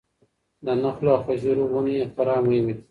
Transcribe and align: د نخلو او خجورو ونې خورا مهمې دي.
د 0.65 0.67
نخلو 0.81 1.11
او 1.15 1.21
خجورو 1.25 1.63
ونې 1.73 1.97
خورا 2.13 2.35
مهمې 2.45 2.73
دي. 2.77 2.79